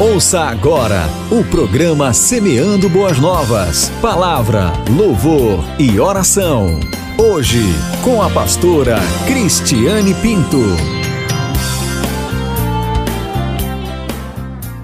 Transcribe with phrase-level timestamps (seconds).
[0.00, 3.90] Ouça agora o programa Semeando Boas Novas.
[4.00, 6.80] Palavra, louvor e oração.
[7.18, 7.62] Hoje,
[8.02, 10.99] com a pastora Cristiane Pinto.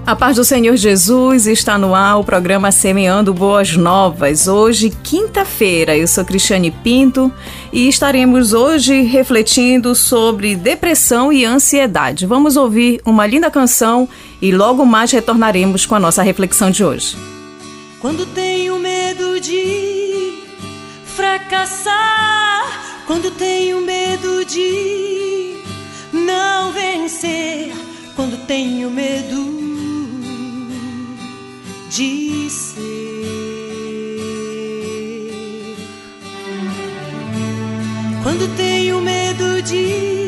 [0.07, 4.47] A paz do Senhor Jesus está no ar o programa Semeando Boas Novas.
[4.47, 7.29] Hoje, quinta-feira, eu sou Cristiane Pinto
[7.73, 12.25] e estaremos hoje refletindo sobre depressão e ansiedade.
[12.25, 14.07] Vamos ouvir uma linda canção
[14.41, 17.17] e logo mais retornaremos com a nossa reflexão de hoje.
[17.99, 20.41] Quando tenho medo de
[21.03, 22.63] fracassar,
[23.05, 25.57] quando tenho medo de
[26.13, 27.73] não vencer,
[28.15, 29.66] quando tenho medo
[31.97, 32.77] de ser.
[38.21, 40.26] Quando tenho medo de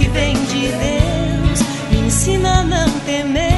[0.00, 3.49] que vem de Deus me ensina a não temer.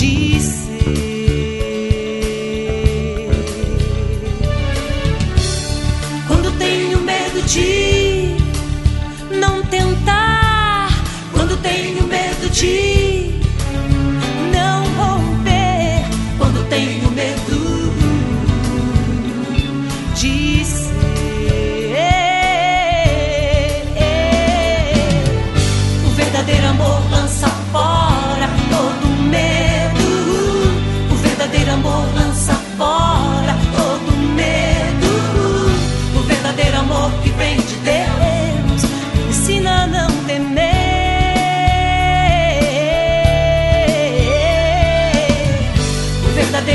[0.00, 0.77] De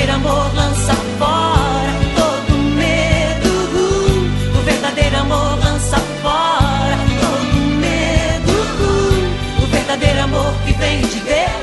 [0.03, 4.59] verdadeiro amor lança fora todo medo.
[4.59, 9.63] O verdadeiro amor lança fora todo medo.
[9.63, 11.62] O verdadeiro amor que vem de Deus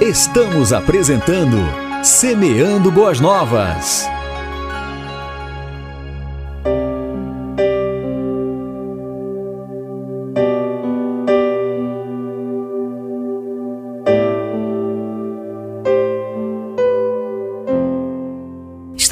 [0.00, 1.56] Estamos apresentando
[2.02, 4.08] Semeando Boas Novas.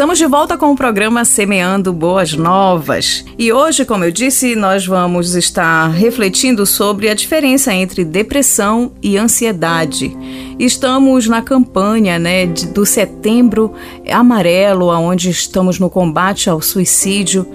[0.01, 3.23] Estamos de volta com o programa Semeando Boas Novas.
[3.39, 9.19] E hoje, como eu disse, nós vamos estar refletindo sobre a diferença entre depressão e
[9.19, 10.17] ansiedade.
[10.61, 13.73] Estamos na campanha né, do Setembro
[14.07, 17.47] Amarelo, onde estamos no combate ao suicídio.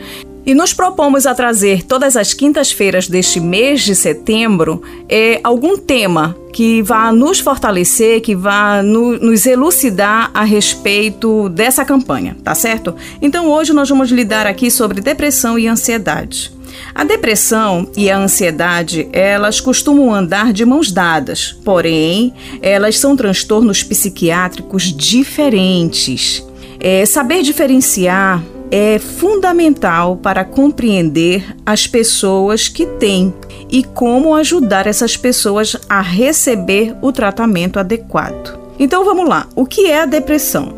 [0.44, 6.36] E nos propomos a trazer todas as quintas-feiras deste mês de setembro é, algum tema
[6.52, 12.96] que vá nos fortalecer, que vá no, nos elucidar a respeito dessa campanha, tá certo?
[13.22, 16.55] Então hoje nós vamos lidar aqui sobre depressão e ansiedade.
[16.94, 23.84] A depressão e a ansiedade, elas costumam andar de mãos dadas, porém, elas são transtornos
[23.84, 26.46] psiquiátricos diferentes.
[26.80, 33.34] É, saber diferenciar é fundamental para compreender as pessoas que têm
[33.70, 38.60] e como ajudar essas pessoas a receber o tratamento adequado.
[38.78, 40.74] Então vamos lá, o que é a depressão?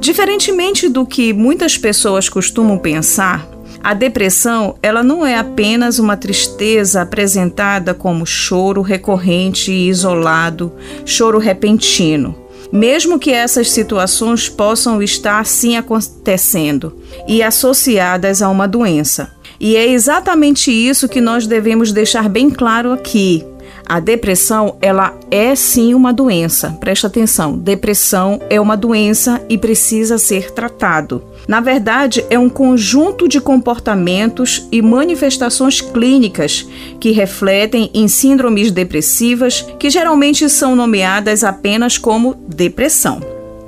[0.00, 3.46] Diferentemente do que muitas pessoas costumam pensar,
[3.82, 10.72] a depressão, ela não é apenas uma tristeza apresentada como choro recorrente e isolado,
[11.04, 12.42] choro repentino
[12.72, 16.96] mesmo que essas situações possam estar sim acontecendo
[17.28, 19.30] e associadas a uma doença.
[19.60, 23.44] E é exatamente isso que nós devemos deixar bem claro aqui.
[23.86, 26.76] A depressão, ela é sim uma doença.
[26.80, 31.22] Presta atenção, depressão é uma doença e precisa ser tratado.
[31.46, 36.66] Na verdade, é um conjunto de comportamentos e manifestações clínicas
[37.00, 43.20] que refletem em síndromes depressivas que geralmente são nomeadas apenas como depressão.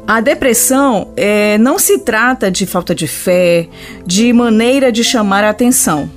[0.07, 3.69] A depressão é, não se trata de falta de fé,
[4.07, 6.11] de maneira de chamar a atenção.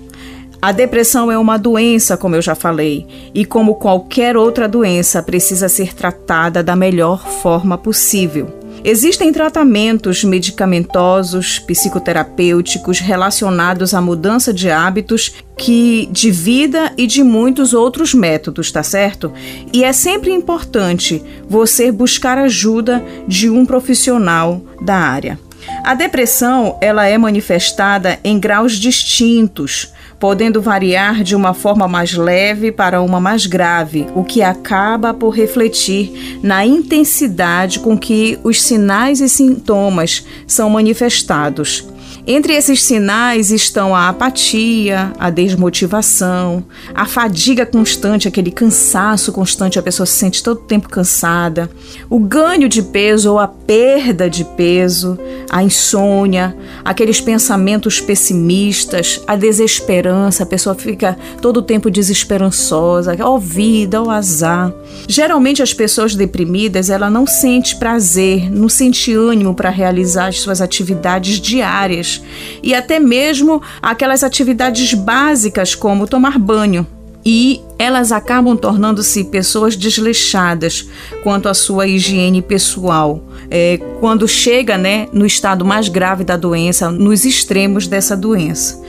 [0.60, 5.70] A depressão é uma doença, como eu já falei, e como qualquer outra doença, precisa
[5.70, 8.58] ser tratada da melhor forma possível.
[8.84, 17.74] Existem tratamentos medicamentosos, psicoterapêuticos relacionados à mudança de hábitos que de vida e de muitos
[17.74, 19.32] outros métodos, tá certo?
[19.72, 25.40] E é sempre importante você buscar ajuda de um profissional da área.
[25.84, 32.72] A depressão, ela é manifestada em graus distintos podendo variar de uma forma mais leve
[32.72, 39.22] para uma mais grave, o que acaba por refletir na intensidade com que os sinais
[39.22, 41.88] e sintomas são manifestados.
[42.30, 49.82] Entre esses sinais estão a apatia, a desmotivação, a fadiga constante, aquele cansaço constante, a
[49.82, 51.72] pessoa se sente todo tempo cansada,
[52.10, 55.18] o ganho de peso ou a perda de peso,
[55.50, 56.54] a insônia,
[56.84, 64.10] aqueles pensamentos pessimistas, a desesperança, a pessoa fica todo o tempo desesperançosa, ó vida, ó
[64.10, 64.74] azar.
[65.08, 70.60] Geralmente as pessoas deprimidas, ela não sente prazer, não sente ânimo para realizar as suas
[70.60, 72.17] atividades diárias
[72.62, 76.86] e até mesmo aquelas atividades básicas como tomar banho.
[77.26, 80.88] E elas acabam tornando-se pessoas desleixadas
[81.24, 83.22] quanto à sua higiene pessoal.
[83.50, 88.82] É, quando chega né, no estado mais grave da doença, nos extremos dessa doença.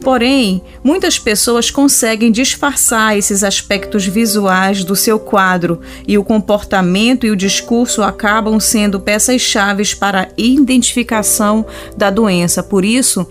[0.00, 7.30] Porém, muitas pessoas conseguem disfarçar esses aspectos visuais do seu quadro e o comportamento e
[7.30, 12.62] o discurso acabam sendo peças-chave para a identificação da doença.
[12.62, 13.26] Por isso,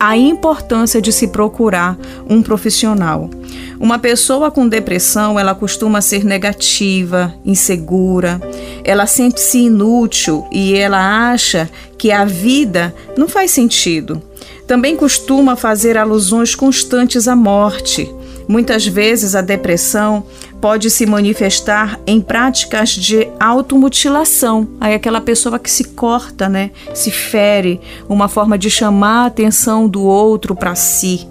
[0.00, 1.96] a importância de se procurar
[2.28, 3.30] um profissional.
[3.78, 8.40] Uma pessoa com depressão, ela costuma ser negativa, insegura,
[8.82, 14.22] ela sente-se inútil e ela acha que a vida não faz sentido.
[14.66, 18.10] Também costuma fazer alusões constantes à morte.
[18.48, 20.24] Muitas vezes a depressão
[20.58, 24.66] pode se manifestar em práticas de automutilação.
[24.80, 29.86] Aí aquela pessoa que se corta, né, se fere, uma forma de chamar a atenção
[29.86, 31.28] do outro para si.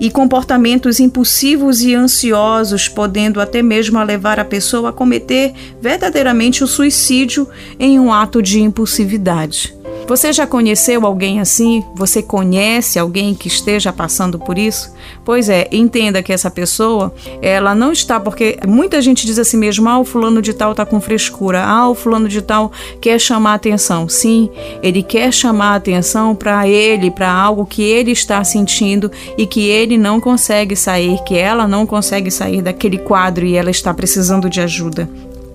[0.00, 6.66] E comportamentos impulsivos e ansiosos, podendo até mesmo levar a pessoa a cometer verdadeiramente o
[6.66, 9.74] suicídio em um ato de impulsividade.
[10.06, 11.82] Você já conheceu alguém assim?
[11.94, 14.92] Você conhece alguém que esteja passando por isso?
[15.24, 19.88] Pois é, entenda que essa pessoa, ela não está porque muita gente diz assim mesmo:
[19.88, 21.64] "Ah, o fulano de tal tá com frescura.
[21.64, 22.70] Ah, o fulano de tal
[23.00, 24.06] quer chamar atenção".
[24.06, 24.50] Sim,
[24.82, 29.96] ele quer chamar atenção para ele, para algo que ele está sentindo e que ele
[29.96, 34.60] não consegue sair, que ela não consegue sair daquele quadro e ela está precisando de
[34.60, 35.08] ajuda.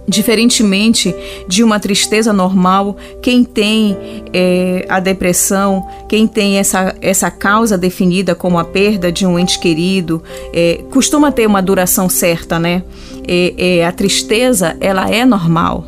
[0.10, 1.14] Diferentemente
[1.48, 3.96] de uma tristeza normal, quem tem
[4.34, 9.60] é, a depressão, quem tem essa, essa causa definida como a perda de um ente
[9.60, 12.82] querido, é, costuma ter uma duração certa, né?
[13.28, 15.86] É, é, a tristeza, ela é normal.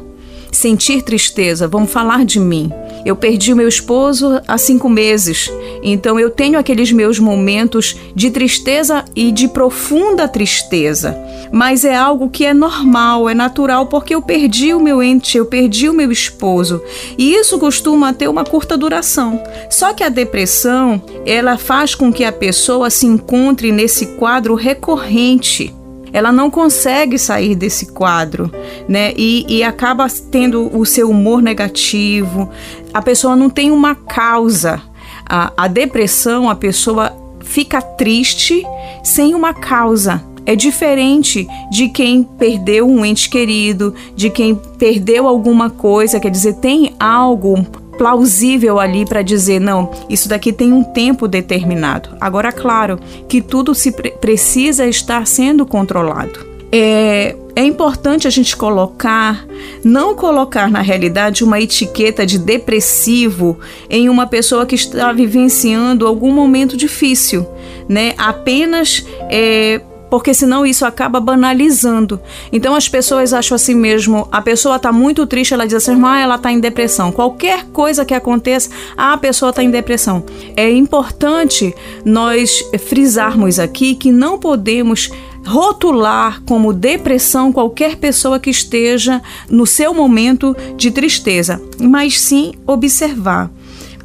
[0.51, 2.71] Sentir tristeza, vamos falar de mim.
[3.05, 8.29] Eu perdi o meu esposo há cinco meses, então eu tenho aqueles meus momentos de
[8.29, 11.17] tristeza e de profunda tristeza.
[11.51, 15.45] Mas é algo que é normal, é natural, porque eu perdi o meu ente, eu
[15.45, 16.81] perdi o meu esposo.
[17.17, 19.41] E isso costuma ter uma curta duração.
[19.69, 25.73] Só que a depressão, ela faz com que a pessoa se encontre nesse quadro recorrente
[26.13, 28.51] ela não consegue sair desse quadro,
[28.87, 29.13] né?
[29.15, 32.49] E, e acaba tendo o seu humor negativo.
[32.93, 34.81] A pessoa não tem uma causa.
[35.27, 38.65] A, a depressão, a pessoa fica triste
[39.03, 40.23] sem uma causa.
[40.45, 46.55] É diferente de quem perdeu um ente querido, de quem perdeu alguma coisa, quer dizer,
[46.55, 47.63] tem algo
[47.97, 52.09] plausível ali para dizer não, isso daqui tem um tempo determinado.
[52.19, 56.50] Agora, claro que tudo se pre precisa estar sendo controlado.
[56.71, 59.45] É, é importante a gente colocar,
[59.83, 63.59] não colocar na realidade uma etiqueta de depressivo
[63.89, 67.45] em uma pessoa que está vivenciando algum momento difícil,
[67.89, 68.13] né?
[68.17, 72.19] Apenas é, porque senão isso acaba banalizando.
[72.51, 76.19] Então as pessoas acham assim mesmo, a pessoa está muito triste, ela diz assim, ah,
[76.19, 77.13] ela está em depressão.
[77.13, 80.21] Qualquer coisa que aconteça, ah, a pessoa está em depressão.
[80.57, 81.73] É importante
[82.03, 85.09] nós frisarmos aqui que não podemos
[85.45, 93.51] rotular como depressão qualquer pessoa que esteja no seu momento de tristeza, mas sim observar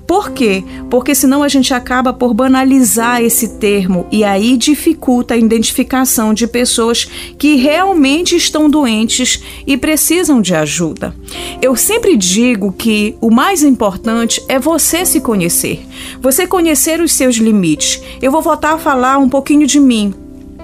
[0.07, 0.63] por quê?
[0.89, 6.47] Porque senão a gente acaba por banalizar esse termo e aí dificulta a identificação de
[6.47, 11.15] pessoas que realmente estão doentes e precisam de ajuda.
[11.61, 15.85] Eu sempre digo que o mais importante é você se conhecer,
[16.21, 18.01] você conhecer os seus limites.
[18.23, 20.15] Eu vou voltar a falar um pouquinho de mim,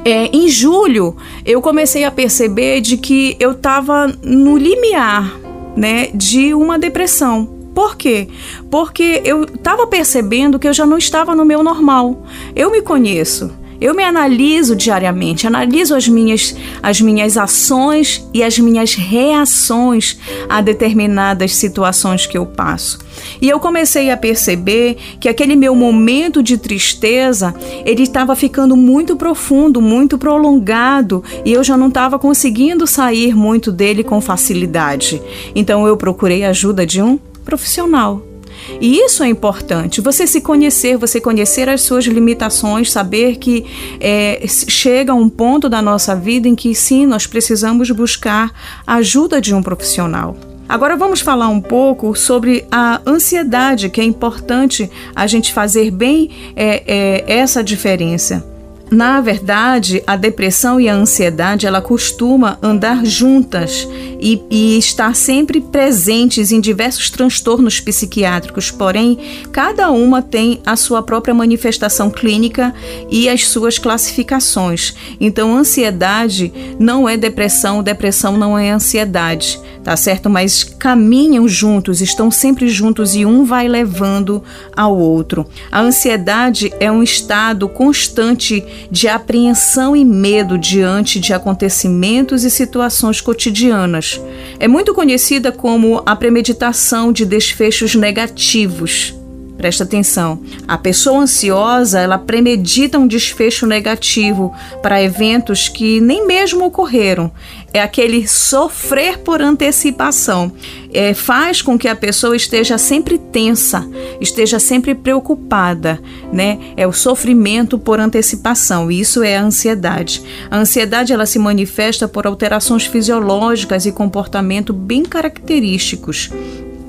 [0.04, 5.38] é, em julho, eu comecei a perceber de que eu estava no limiar,
[5.76, 7.46] né, de uma depressão.
[7.74, 8.28] Por quê?
[8.70, 12.26] Porque eu estava percebendo que eu já não estava no meu normal.
[12.54, 13.50] Eu me conheço.
[13.82, 20.60] Eu me analiso diariamente, analiso as minhas, as minhas ações e as minhas reações a
[20.60, 23.00] determinadas situações que eu passo.
[23.40, 27.52] E eu comecei a perceber que aquele meu momento de tristeza,
[27.84, 33.72] ele estava ficando muito profundo, muito prolongado, e eu já não estava conseguindo sair muito
[33.72, 35.20] dele com facilidade.
[35.56, 38.31] Então eu procurei a ajuda de um profissional.
[38.80, 43.64] E isso é importante, você se conhecer, você conhecer as suas limitações, saber que
[44.00, 48.52] é, chega um ponto da nossa vida em que sim, nós precisamos buscar
[48.86, 50.36] a ajuda de um profissional.
[50.68, 56.30] Agora vamos falar um pouco sobre a ansiedade, que é importante a gente fazer bem
[56.56, 58.51] é, é, essa diferença.
[58.92, 63.88] Na verdade, a depressão e a ansiedade ela costuma andar juntas
[64.20, 69.18] e, e, estar sempre presentes em diversos transtornos psiquiátricos, porém,
[69.50, 72.74] cada uma tem a sua própria manifestação clínica
[73.10, 74.94] e as suas classificações.
[75.18, 80.30] Então, ansiedade não é depressão, depressão não é ansiedade tá certo?
[80.30, 84.42] Mas caminham juntos, estão sempre juntos e um vai levando
[84.76, 85.46] ao outro.
[85.70, 93.20] A ansiedade é um estado constante de apreensão e medo diante de acontecimentos e situações
[93.20, 94.20] cotidianas.
[94.58, 99.21] É muito conhecida como a premeditação de desfechos negativos.
[99.62, 100.42] Presta atenção.
[100.66, 104.52] A pessoa ansiosa, ela premedita um desfecho negativo
[104.82, 107.30] para eventos que nem mesmo ocorreram.
[107.72, 110.50] É aquele sofrer por antecipação.
[110.92, 113.88] É, faz com que a pessoa esteja sempre tensa,
[114.20, 116.02] esteja sempre preocupada,
[116.32, 116.58] né?
[116.76, 118.90] É o sofrimento por antecipação.
[118.90, 120.24] Isso é a ansiedade.
[120.50, 126.30] A ansiedade ela se manifesta por alterações fisiológicas e comportamento bem característicos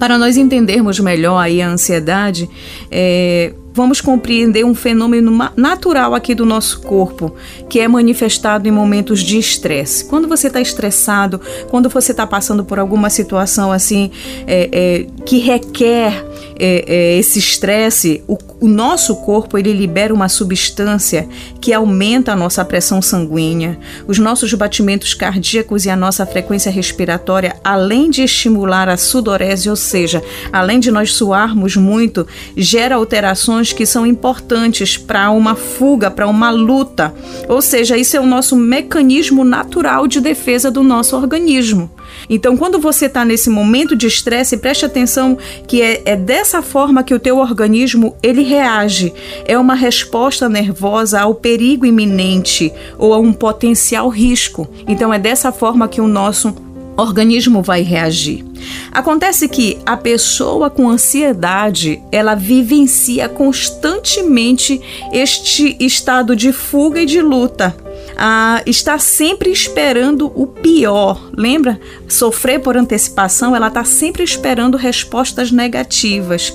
[0.03, 2.49] para nós entendermos melhor aí a ansiedade,
[2.91, 7.35] é, vamos compreender um fenômeno natural aqui do nosso corpo,
[7.67, 10.05] que é manifestado em momentos de estresse.
[10.05, 14.11] Quando você está estressado, quando você está passando por alguma situação assim
[14.45, 16.25] é, é, que requer
[16.59, 21.27] é, é, esse estresse, o, o, nosso corpo ele libera uma substância
[21.59, 27.55] que aumenta a nossa pressão sanguínea, os nossos batimentos cardíacos e a nossa frequência respiratória,
[27.63, 33.85] além de estimular a sudorese, ou seja, além de nós suarmos muito, gera alterações que
[33.85, 37.13] são importantes para uma fuga, para uma luta.
[37.47, 41.89] Ou seja, isso é o nosso mecanismo natural de defesa do nosso organismo.
[42.29, 47.03] Então, quando você está nesse momento de estresse, preste atenção que é, é, dessa forma
[47.03, 49.13] que o teu organismo ele reage.
[49.45, 54.67] É uma resposta nervosa ao perigo iminente ou a um potencial risco.
[54.87, 56.55] Então, é dessa forma que o nosso
[56.97, 58.43] organismo vai reagir.
[58.91, 64.79] Acontece que a pessoa com ansiedade, ela vivencia constantemente
[65.11, 67.75] este estado de fuga e de luta
[68.17, 71.29] ah, está sempre esperando o pior.
[71.35, 71.79] Lembra?
[72.07, 76.53] Sofrer por antecipação, ela está sempre esperando respostas negativas.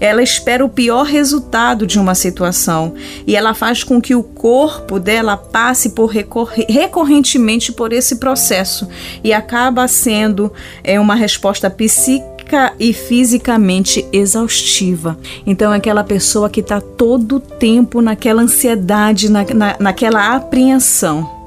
[0.00, 2.94] Ela espera o pior resultado de uma situação
[3.26, 8.88] e ela faz com que o corpo dela passe por recorrentemente por esse processo
[9.22, 10.52] e acaba sendo
[10.82, 15.16] é, uma resposta psíquica psíquica e fisicamente exaustiva.
[15.46, 21.39] Então, é aquela pessoa que está todo o tempo naquela ansiedade, na, na, naquela apreensão.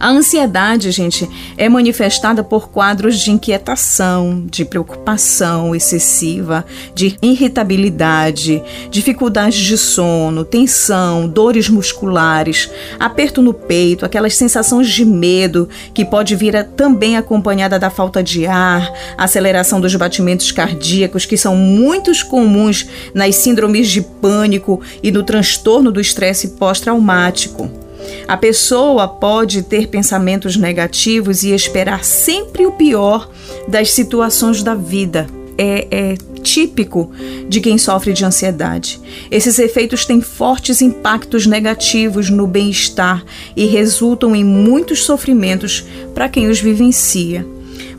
[0.00, 6.64] A ansiedade, gente, é manifestada por quadros de inquietação, de preocupação excessiva,
[6.94, 15.68] de irritabilidade, dificuldades de sono, tensão, dores musculares, aperto no peito, aquelas sensações de medo
[15.92, 21.36] que pode vir a, também acompanhada da falta de ar, aceleração dos batimentos cardíacos, que
[21.36, 27.87] são muito comuns nas síndromes de pânico e no transtorno do estresse pós-traumático.
[28.26, 33.30] A pessoa pode ter pensamentos negativos e esperar sempre o pior
[33.66, 35.26] das situações da vida.
[35.60, 37.10] É, é, típico
[37.48, 39.00] de quem sofre de ansiedade.
[39.30, 43.24] Esses efeitos têm fortes impactos negativos no bem-estar
[43.56, 47.44] e resultam em muitos sofrimentos para quem os vivencia.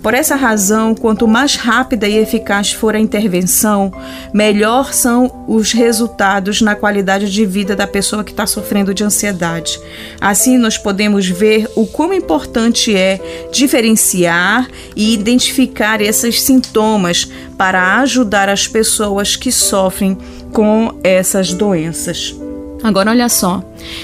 [0.02, 3.92] Por essa razão, quanto mais rápida e eficaz for a intervenção,
[4.34, 9.78] melhor são os resultados na qualidade de vida da pessoa que está sofrendo de ansiedade.
[10.22, 18.48] Assim, nós podemos ver o quão importante é diferenciar e identificar esses sintomas para ajudar
[18.48, 20.18] as pessoas que sofrem
[20.54, 22.34] com essas doenças.
[22.82, 23.62] Agora olha só,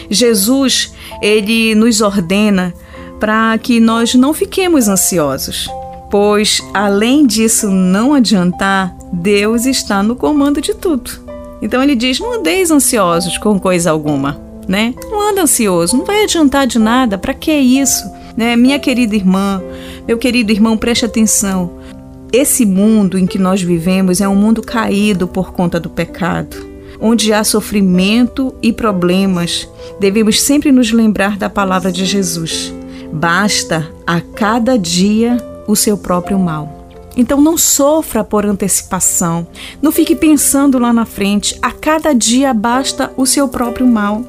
[0.10, 2.74] Jesus, ele nos ordena
[3.18, 5.70] para que nós não fiquemos ansiosos
[6.10, 11.12] pois além disso não adiantar, Deus está no comando de tudo.
[11.62, 14.94] Então ele diz: não andeis ansiosos com coisa alguma, né?
[15.10, 18.04] Não anda ansioso, não vai adiantar de nada, para que isso?
[18.36, 18.56] Né?
[18.56, 19.62] Minha querida irmã,
[20.08, 21.72] meu querido irmão, preste atenção.
[22.32, 26.58] Esse mundo em que nós vivemos é um mundo caído por conta do pecado,
[27.00, 29.70] onde há sofrimento e problemas.
[30.00, 32.74] Devemos sempre nos lembrar da palavra de Jesus.
[33.14, 36.86] Basta a cada dia o seu próprio mal.
[37.18, 39.48] Então não sofra por antecipação,
[39.82, 44.24] não fique pensando lá na frente, a cada dia basta o seu próprio mal.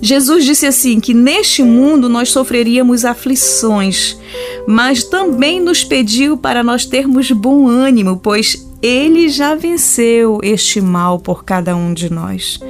[0.00, 4.18] Jesus disse assim que neste mundo nós sofreríamos aflições,
[4.66, 11.18] mas também nos pediu para nós termos bom ânimo, pois ele já venceu este mal
[11.18, 12.60] por cada um de nós.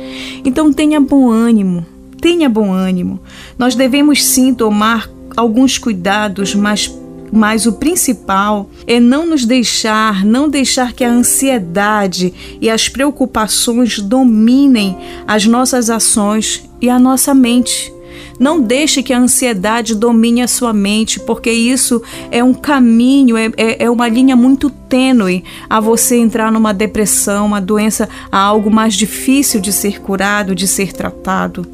[0.45, 1.85] Então tenha bom ânimo,
[2.21, 3.19] tenha bom ânimo.
[3.59, 6.87] Nós devemos sim tomar alguns cuidados, mas
[7.35, 13.99] mas o principal é não nos deixar, não deixar que a ansiedade e as preocupações
[13.99, 17.93] dominem as nossas ações e a nossa mente.
[18.39, 23.51] Não deixe que a ansiedade domine a sua mente, porque isso é um caminho, é,
[23.57, 28.71] é, é, uma linha muito tênue a você entrar numa depressão, uma doença, a algo
[28.71, 31.74] mais difícil de ser curado, de ser tratado.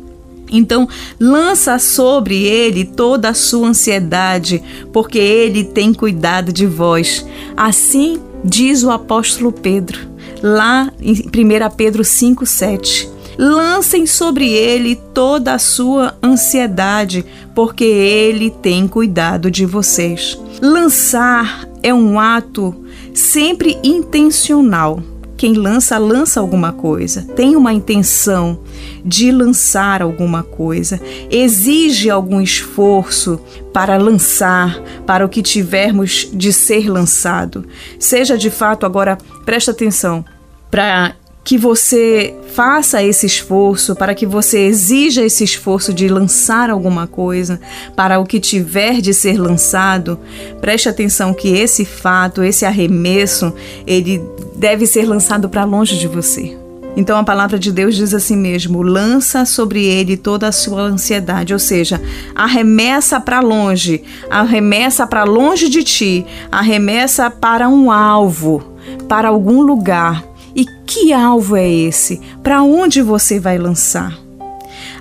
[0.51, 7.25] Então, lança sobre ele toda a sua ansiedade, porque ele tem cuidado de vós.
[7.57, 10.09] Assim diz o apóstolo Pedro,
[10.43, 13.09] lá em 1 Pedro 5,7.
[13.39, 20.39] Lancem sobre ele toda a sua ansiedade, porque ele tem cuidado de vocês.
[20.61, 22.75] Lançar é um ato
[23.15, 25.03] sempre intencional
[25.41, 28.61] quem lança, lança alguma coisa, tem uma intenção
[29.03, 31.01] de lançar alguma coisa,
[31.31, 33.41] exige algum esforço
[33.73, 37.65] para lançar, para o que tivermos de ser lançado.
[37.99, 40.23] Seja de fato, agora presta atenção,
[40.71, 47.07] para que você faça esse esforço, para que você exija esse esforço de lançar alguma
[47.07, 47.61] coisa,
[47.97, 50.19] para o que tiver de ser lançado,
[50.61, 53.53] preste atenção que esse fato, esse arremesso,
[53.87, 54.23] ele
[54.57, 56.57] deve ser lançado para longe de você.
[56.97, 61.53] Então a palavra de Deus diz assim mesmo: lança sobre ele toda a sua ansiedade,
[61.53, 62.01] ou seja,
[62.35, 68.63] arremessa para longe, arremessa para longe de ti, arremessa para um alvo,
[69.09, 70.25] para algum lugar,
[70.55, 72.21] e que alvo é esse?
[72.43, 74.19] Para onde você vai lançar?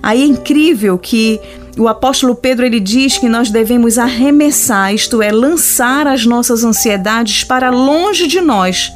[0.01, 1.39] Aí é incrível que
[1.77, 7.43] o apóstolo Pedro ele diz que nós devemos arremessar, isto é, lançar as nossas ansiedades
[7.43, 8.91] para longe de nós.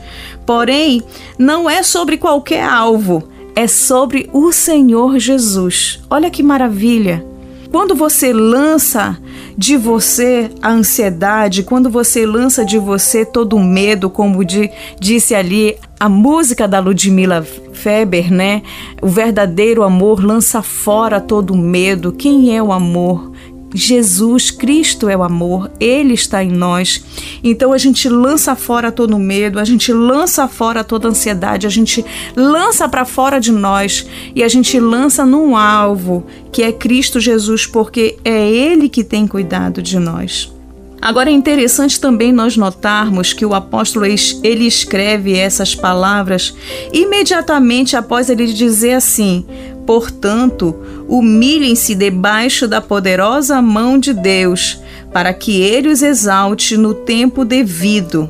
[0.46, 1.02] Porém,
[1.38, 3.24] não é sobre qualquer alvo,
[3.56, 6.00] é sobre o Senhor Jesus.
[6.10, 7.26] Olha que maravilha!
[7.72, 9.18] Quando você lança
[9.58, 15.36] de você a ansiedade, quando você lança de você todo o medo, como de, disse
[15.36, 18.62] ali a música da Ludmilla Feber, né?
[19.02, 22.12] O verdadeiro amor lança fora todo o medo.
[22.12, 23.33] Quem é o amor?
[23.74, 27.04] Jesus Cristo é o amor, Ele está em nós.
[27.44, 32.06] Então a gente lança fora todo medo, a gente lança fora toda ansiedade, a gente
[32.36, 34.06] lança para fora de nós
[34.36, 39.26] e a gente lança num alvo que é Cristo Jesus, porque é Ele que tem
[39.26, 40.54] cuidado de nós.
[41.04, 46.56] Agora é interessante também nós notarmos que o apóstolo ele escreve essas palavras
[46.94, 49.46] imediatamente após ele dizer assim:
[49.86, 50.76] Portanto,
[51.08, 54.80] humilhem-se debaixo da poderosa mão de Deus,
[55.12, 58.30] para que ele os exalte no tempo devido.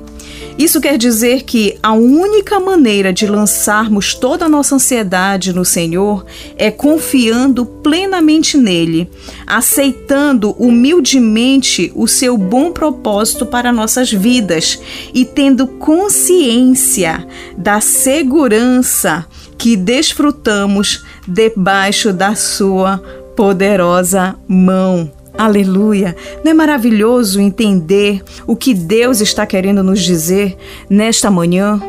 [0.57, 6.25] Isso quer dizer que a única maneira de lançarmos toda a nossa ansiedade no Senhor
[6.55, 9.09] é confiando plenamente nele,
[9.47, 14.79] aceitando humildemente o seu bom propósito para nossas vidas
[15.11, 19.25] e tendo consciência da segurança
[19.57, 22.97] que desfrutamos debaixo da sua
[23.35, 25.11] poderosa mão.
[25.37, 26.15] Aleluia!
[26.43, 30.55] Não é maravilhoso entender o que Deus está querendo nos dizer
[30.89, 31.81] nesta manhã?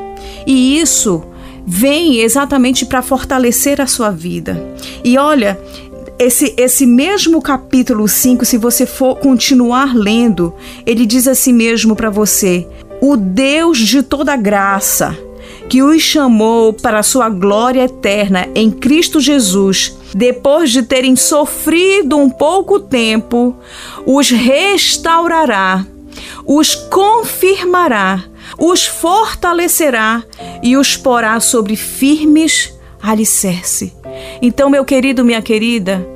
[0.46, 1.22] E isso
[1.66, 4.62] vem exatamente para fortalecer a sua vida.
[5.03, 5.59] E olha,
[6.18, 10.55] esse, esse mesmo capítulo 5, se você for continuar lendo,
[10.87, 12.66] ele diz assim mesmo para você:
[13.00, 15.16] O Deus de toda graça,
[15.68, 22.16] que os chamou para a sua glória eterna em Cristo Jesus, depois de terem sofrido
[22.16, 23.57] um pouco tempo,
[24.07, 25.85] os restaurará,
[26.46, 28.24] os confirmará,
[28.59, 30.22] os fortalecerá
[30.62, 32.72] e os porá sobre firmes
[33.03, 33.92] alicerce.
[34.40, 36.07] Então, meu querido, minha querida,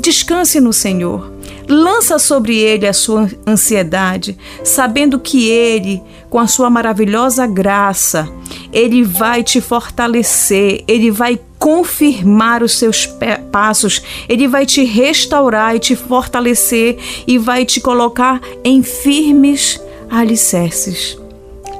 [0.00, 1.33] descanse no Senhor.
[1.68, 8.28] Lança sobre ele a sua ansiedade, sabendo que ele, com a sua maravilhosa graça,
[8.72, 13.08] ele vai te fortalecer, ele vai confirmar os seus
[13.50, 21.16] passos, ele vai te restaurar e te fortalecer e vai te colocar em firmes alicerces.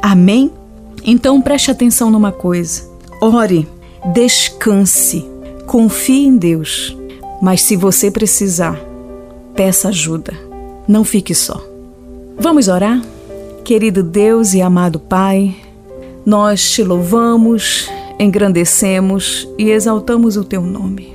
[0.00, 0.50] Amém?
[1.04, 2.88] Então preste atenção numa coisa.
[3.20, 3.68] Ore,
[4.14, 5.28] descanse,
[5.66, 6.96] confie em Deus.
[7.42, 8.80] Mas se você precisar,
[9.54, 10.34] peça ajuda.
[10.86, 11.62] Não fique só.
[12.38, 13.00] Vamos orar?
[13.64, 15.56] Querido Deus e amado Pai,
[16.26, 17.88] nós te louvamos,
[18.18, 21.14] engrandecemos e exaltamos o teu nome.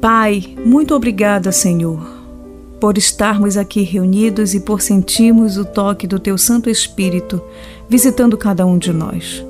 [0.00, 2.04] Pai, muito obrigada, Senhor,
[2.80, 7.40] por estarmos aqui reunidos e por sentirmos o toque do teu Santo Espírito
[7.88, 9.44] visitando cada um de nós.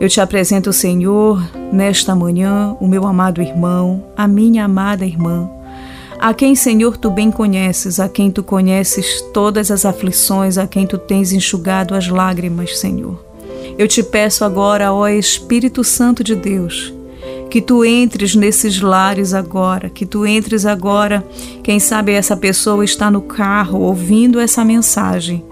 [0.00, 1.40] Eu te apresento, Senhor,
[1.72, 5.48] nesta manhã, o meu amado irmão, a minha amada irmã
[6.22, 10.86] a quem, Senhor, tu bem conheces, a quem tu conheces todas as aflições, a quem
[10.86, 13.20] tu tens enxugado as lágrimas, Senhor.
[13.76, 16.94] Eu te peço agora, ó Espírito Santo de Deus,
[17.50, 21.26] que tu entres nesses lares agora, que tu entres agora.
[21.60, 25.44] Quem sabe essa pessoa está no carro ouvindo essa mensagem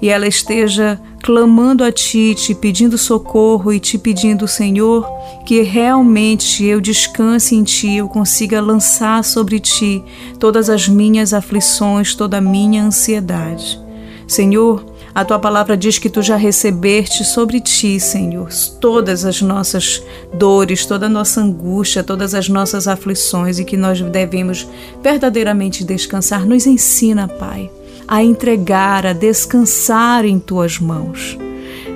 [0.00, 5.04] e ela esteja clamando a ti, te pedindo socorro e te pedindo, Senhor,
[5.44, 10.02] que realmente eu descanse em ti, eu consiga lançar sobre ti
[10.38, 13.80] todas as minhas aflições, toda a minha ansiedade.
[14.26, 18.48] Senhor, a tua palavra diz que tu já recebeste sobre ti, Senhor,
[18.80, 20.02] todas as nossas
[20.34, 24.68] dores, toda a nossa angústia, todas as nossas aflições e que nós devemos
[25.02, 26.44] verdadeiramente descansar.
[26.44, 27.70] Nos ensina, Pai
[28.08, 31.38] a entregar, a descansar em tuas mãos.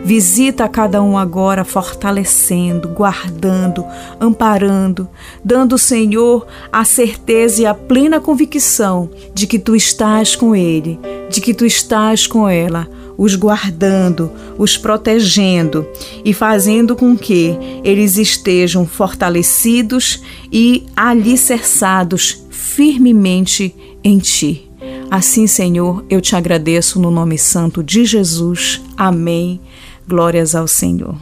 [0.03, 3.85] Visita cada um agora, fortalecendo, guardando,
[4.19, 5.09] amparando,
[5.45, 11.41] dando, Senhor, a certeza e a plena convicção de que tu estás com ele, de
[11.41, 15.87] que tu estás com ela, os guardando, os protegendo
[16.25, 24.70] e fazendo com que eles estejam fortalecidos e alicerçados firmemente em ti.
[25.11, 28.81] Assim, Senhor, eu te agradeço no nome santo de Jesus.
[28.97, 29.61] Amém.
[30.07, 31.17] Glórias ao Senhor.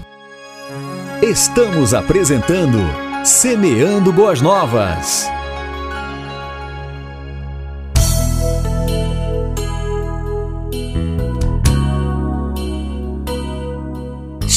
[1.23, 2.79] Estamos apresentando
[3.25, 5.38] Semeando Boas Novas.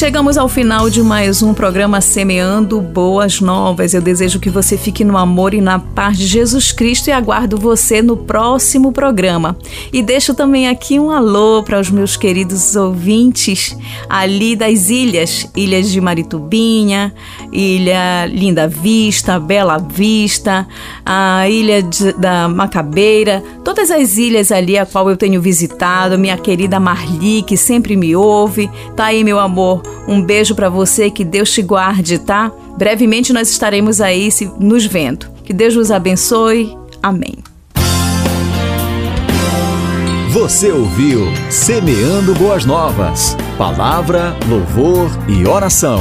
[0.02, 3.94] Chegamos ao final de mais um programa Semeando Boas Novas.
[3.94, 7.56] Eu desejo que você fique no amor e na paz de Jesus Cristo e aguardo
[7.56, 9.56] você no próximo programa.
[9.92, 13.76] E deixo também aqui um alô para os meus queridos ouvintes
[14.08, 17.14] ali das ilhas, ilhas de Maritubinha,
[17.52, 20.66] Ilha Linda Vista, Bela Vista,
[21.06, 26.36] a Ilha de, da Macabeira, todas as ilhas ali a qual eu tenho visitado, minha
[26.36, 28.68] querida Marli que sempre me ouve.
[28.96, 32.50] Tá aí meu amor um beijo para você, que Deus te guarde, tá?
[32.76, 35.30] Brevemente nós estaremos aí se, nos vendo.
[35.44, 36.76] Que Deus nos abençoe.
[37.02, 37.38] Amém.
[40.32, 43.36] Você ouviu Semeando Boas Novas.
[43.58, 46.00] Palavra, louvor e oração.